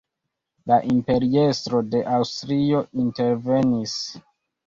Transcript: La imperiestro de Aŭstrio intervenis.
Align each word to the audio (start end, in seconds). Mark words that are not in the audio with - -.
La 0.69 0.77
imperiestro 0.93 1.81
de 1.89 2.01
Aŭstrio 2.15 2.81
intervenis. 3.03 3.97